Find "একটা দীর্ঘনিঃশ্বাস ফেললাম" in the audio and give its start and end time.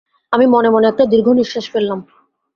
0.87-1.99